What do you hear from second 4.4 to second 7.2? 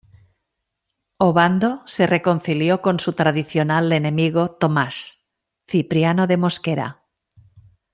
Tomás Cipriano de Mosquera.